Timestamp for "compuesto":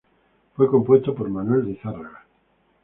0.67-1.13